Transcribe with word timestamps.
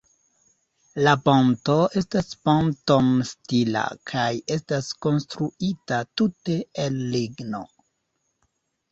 La 1.07 1.11
ponto 1.27 1.73
estas 1.99 2.29
ponton-stila 2.47 3.83
kaj 4.11 4.23
estas 4.55 4.87
konstruita 5.07 5.99
tute 6.23 6.57
el 6.85 6.97
ligno. 7.17 7.61